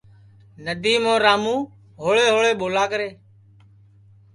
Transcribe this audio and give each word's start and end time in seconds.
ندیم 0.65 1.03
اور 1.09 1.19
راموں 1.25 1.59
ہوݪے 2.01 2.25
ہوݪے 2.33 2.51
ٻولا 2.59 2.83
کرے 2.91 3.09